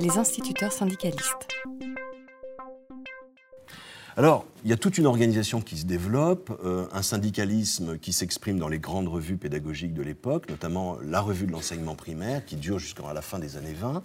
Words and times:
Les 0.00 0.18
instituteurs 0.18 0.72
syndicalistes. 0.72 1.48
Alors, 4.16 4.44
il 4.64 4.70
y 4.70 4.72
a 4.72 4.76
toute 4.76 4.98
une 4.98 5.06
organisation 5.06 5.60
qui 5.60 5.78
se 5.78 5.86
développe, 5.86 6.58
euh, 6.64 6.86
un 6.92 7.02
syndicalisme 7.02 7.98
qui 7.98 8.12
s'exprime 8.12 8.58
dans 8.58 8.68
les 8.68 8.78
grandes 8.78 9.08
revues 9.08 9.36
pédagogiques 9.36 9.94
de 9.94 10.02
l'époque, 10.02 10.48
notamment 10.50 10.98
la 11.02 11.20
revue 11.20 11.46
de 11.46 11.52
l'enseignement 11.52 11.94
primaire, 11.94 12.44
qui 12.44 12.56
dure 12.56 12.78
jusqu'à 12.78 13.12
la 13.12 13.22
fin 13.22 13.38
des 13.38 13.56
années 13.56 13.72
20. 13.72 14.02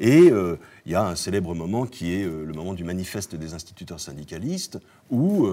Et 0.00 0.30
euh, 0.30 0.56
il 0.86 0.92
y 0.92 0.94
a 0.94 1.06
un 1.06 1.16
célèbre 1.16 1.54
moment 1.54 1.86
qui 1.86 2.14
est 2.14 2.24
euh, 2.24 2.44
le 2.44 2.52
moment 2.54 2.72
du 2.72 2.84
manifeste 2.84 3.34
des 3.34 3.52
instituteurs 3.52 4.00
syndicalistes, 4.00 4.78
où 5.10 5.46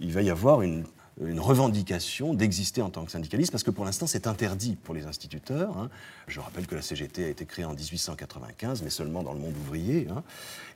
il 0.00 0.12
va 0.12 0.22
y 0.22 0.30
avoir 0.30 0.62
une 0.62 0.84
une 1.22 1.40
revendication 1.40 2.34
d'exister 2.34 2.82
en 2.82 2.90
tant 2.90 3.04
que 3.04 3.12
syndicaliste, 3.12 3.52
parce 3.52 3.62
que 3.62 3.70
pour 3.70 3.84
l'instant 3.84 4.06
c'est 4.06 4.26
interdit 4.26 4.76
pour 4.82 4.94
les 4.94 5.06
instituteurs. 5.06 5.76
Hein. 5.78 5.90
Je 6.26 6.40
rappelle 6.40 6.66
que 6.66 6.74
la 6.74 6.82
CGT 6.82 7.24
a 7.24 7.28
été 7.28 7.44
créée 7.44 7.64
en 7.64 7.74
1895, 7.74 8.82
mais 8.82 8.90
seulement 8.90 9.22
dans 9.22 9.32
le 9.32 9.40
monde 9.40 9.54
ouvrier. 9.64 10.08
Hein. 10.10 10.22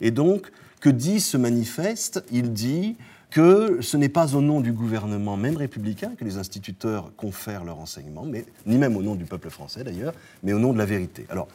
Et 0.00 0.10
donc, 0.10 0.52
que 0.80 0.90
dit 0.90 1.20
ce 1.20 1.36
manifeste? 1.36 2.22
Il 2.30 2.52
dit 2.52 2.96
que 3.30 3.80
ce 3.82 3.96
n'est 3.96 4.08
pas 4.08 4.36
au 4.36 4.40
nom 4.40 4.60
du 4.60 4.72
gouvernement, 4.72 5.36
même 5.36 5.56
républicain, 5.56 6.12
que 6.16 6.24
les 6.24 6.38
instituteurs 6.38 7.12
confèrent 7.16 7.64
leur 7.64 7.78
enseignement, 7.78 8.24
mais, 8.24 8.46
ni 8.64 8.78
même 8.78 8.96
au 8.96 9.02
nom 9.02 9.14
du 9.16 9.24
peuple 9.24 9.50
français 9.50 9.84
d'ailleurs, 9.84 10.14
mais 10.42 10.52
au 10.52 10.58
nom 10.58 10.72
de 10.72 10.78
la 10.78 10.86
vérité. 10.86 11.26
Alors, 11.28 11.48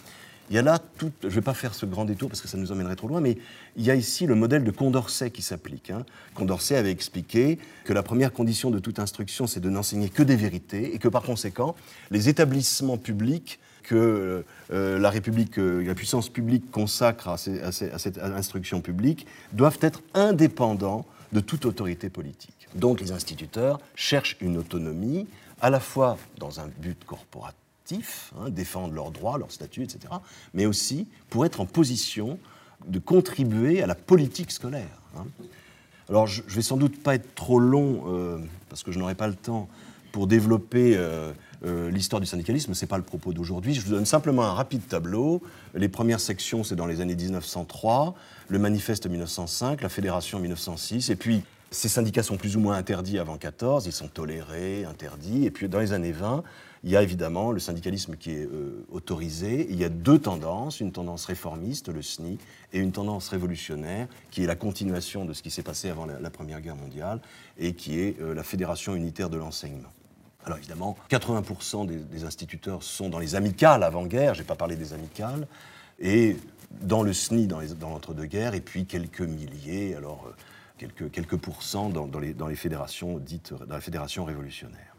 il 0.50 0.56
y 0.56 0.60
a 0.60 0.62
là 0.62 0.80
tout. 0.80 1.12
Je 1.22 1.28
ne 1.28 1.32
vais 1.32 1.42
pas 1.42 1.54
faire 1.54 1.74
ce 1.74 1.86
grand 1.86 2.06
détour 2.06 2.30
parce 2.30 2.42
que 2.42 2.48
ça 2.48 2.58
nous 2.58 2.72
emmènerait 2.72 2.96
trop 2.96 3.08
loin, 3.08 3.22
mais 3.22 3.38
il 3.76 3.84
y 3.84 3.92
a 3.92 3.96
ici 3.96 4.26
le 4.26 4.36
modèle 4.36 4.64
de 4.64 4.72
Condorcet 4.72 5.32
qui 5.32 5.42
s'applique. 5.42 5.90
Hein. 5.90 6.06
Condorcet 6.36 6.76
avait 6.76 6.92
expliqué 6.92 7.60
que 7.86 7.94
la 7.94 8.04
première 8.04 8.34
condition 8.34 8.70
de 8.70 8.80
toute 8.80 9.00
instruction, 9.00 9.48
c'est 9.48 9.60
de 9.60 9.70
n'enseigner 9.70 10.10
que 10.10 10.24
des 10.24 10.36
vérités 10.36 10.94
et 10.94 11.00
que 11.00 11.08
par 11.08 11.24
conséquent, 11.24 11.76
les 12.12 12.30
établissements 12.30 12.98
publics 12.98 13.60
que 13.84 14.46
euh, 14.72 15.00
la 15.00 15.10
République, 15.10 15.60
euh, 15.60 15.84
la 15.84 15.96
puissance 15.96 16.30
publique 16.30 16.72
consacre 16.72 17.28
à 17.30 17.38
cette 17.38 18.18
instruction 18.18 18.82
publique 18.82 19.28
doivent 19.52 19.80
être 19.82 20.02
indépendants 20.14 21.06
de 21.34 21.40
toute 21.40 21.66
autorité 21.66 22.10
politique. 22.10 22.68
Donc 22.76 23.02
les 23.02 23.12
instituteurs 23.12 23.80
cherchent 23.96 24.38
une 24.40 24.58
autonomie 24.58 25.28
à 25.62 25.70
la 25.70 25.80
fois 25.80 26.18
dans 26.38 26.60
un 26.60 26.68
but 26.68 27.04
corporatif 27.06 27.63
Hein, 27.92 28.50
défendre 28.50 28.94
leurs 28.94 29.12
droits, 29.12 29.38
leurs 29.38 29.52
statuts, 29.52 29.84
etc., 29.84 30.14
mais 30.54 30.66
aussi 30.66 31.08
pour 31.30 31.46
être 31.46 31.60
en 31.60 31.66
position 31.66 32.40
de 32.88 32.98
contribuer 33.00 33.82
à 33.82 33.88
la 33.88 33.96
politique 33.96 34.52
scolaire. 34.52 35.02
Hein. 35.18 35.26
Alors, 36.10 36.28
je, 36.28 36.42
ne 36.44 36.50
vais 36.50 36.62
sans 36.62 36.78
doute 36.78 37.02
pas 37.02 37.16
être 37.16 37.36
trop 37.36 37.60
long, 37.60 38.04
euh, 38.08 38.40
parce 38.70 38.84
que 38.84 38.92
je 38.92 39.00
n'aurai 39.00 39.16
pas 39.16 39.28
le 39.28 39.36
temps 39.36 39.68
pour 40.12 40.28
développer 40.28 40.96
euh, 40.96 41.34
euh, 41.66 41.90
l'histoire 41.92 42.20
du 42.20 42.28
syndicalisme, 42.28 42.74
ce 42.74 42.84
n'est 42.84 42.90
pas 42.90 42.98
le 42.98 43.04
propos 43.04 43.34
d'aujourd'hui. 43.34 43.74
Je 43.74 43.82
vous 43.82 43.92
donne 43.92 44.06
simplement 44.06 44.44
un 44.44 44.54
rapide 44.54 44.88
tableau. 44.88 45.42
Les 45.74 45.90
premières 45.90 46.20
sections, 46.20 46.64
c'est 46.64 46.76
dans 46.76 46.88
les 46.88 47.02
années 47.02 47.16
1903, 47.16 48.16
le 48.48 48.60
manifeste 48.60 49.08
1905, 49.08 49.82
la 49.82 49.90
fédération 49.90 50.40
1906, 50.40 51.10
et 51.10 51.16
puis 51.16 51.44
ces 51.74 51.90
syndicats 51.90 52.24
sont 52.24 52.38
plus 52.38 52.56
ou 52.56 52.60
moins 52.60 52.78
interdits 52.78 53.20
avant 53.20 53.38
14, 53.38 53.88
ils 53.88 53.92
sont 53.92 54.08
tolérés, 54.08 54.86
interdits, 54.86 55.46
et 55.46 55.52
puis 55.52 55.68
dans 55.68 55.80
les 55.80 55.92
années 55.92 56.12
20, 56.12 56.44
il 56.84 56.92
y 56.92 56.98
a 56.98 57.02
évidemment 57.02 57.52
le 57.52 57.60
syndicalisme 57.60 58.16
qui 58.16 58.32
est 58.32 58.46
euh, 58.46 58.86
autorisé. 58.92 59.68
Il 59.70 59.78
y 59.78 59.84
a 59.84 59.90
deux 59.90 60.20
tendances, 60.20 60.82
une 60.82 60.92
tendance 60.92 61.26
réformiste, 61.26 61.90
le 61.90 62.02
SNI, 62.02 62.38
et 62.74 62.80
une 62.80 62.92
tendance 62.92 63.30
révolutionnaire, 63.30 64.08
qui 64.32 64.44
est 64.44 64.48
la 64.48 64.56
continuation 64.56 65.26
de 65.26 65.34
ce 65.34 65.42
qui 65.42 65.50
s'est 65.50 65.64
passé 65.64 65.90
avant 65.90 66.06
la, 66.06 66.30
Première 66.30 66.62
Guerre 66.62 66.76
mondiale, 66.76 67.22
et 67.58 67.74
qui 67.74 68.00
est 68.00 68.22
euh, 68.22 68.34
la 68.34 68.44
Fédération 68.44 68.96
unitaire 68.96 69.30
de 69.30 69.38
l'enseignement. 69.38 69.90
Alors 70.46 70.58
évidemment, 70.58 70.98
80% 71.10 71.88
des, 71.88 72.24
instituteurs 72.26 72.84
sont 72.84 73.10
dans 73.10 73.20
les 73.20 73.36
amicales 73.36 73.82
avant-guerre, 73.82 74.34
je 74.34 74.42
n'ai 74.42 74.46
pas 74.46 74.56
parlé 74.56 74.76
des 74.76 74.94
amicales, 74.94 75.48
et 76.00 76.36
dans 76.82 77.02
le 77.02 77.14
SNI, 77.14 77.48
dans 77.48 77.62
l'entre-deux-guerres, 77.90 78.54
et 78.54 78.62
puis 78.62 78.86
quelques 78.86 79.22
milliers, 79.22 79.96
alors 79.96 80.26
euh, 80.28 80.36
quelques, 80.78 81.12
quelques 81.12 81.38
pourcents 81.38 81.90
dans, 81.90 82.20
les, 82.20 82.34
dans 82.34 82.48
les 82.48 82.56
fédérations 82.56 83.18
dites, 83.20 83.54
dans 83.54 83.76
la 83.76 83.82
fédération 83.82 84.26
révolutionnaire. 84.26 84.93